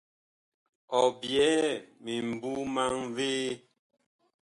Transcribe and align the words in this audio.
Ɔ 0.99 1.01
byɛɛ 1.19 1.61
mimbu 2.03 2.51
maŋ 2.75 2.93
vee? 3.15 3.49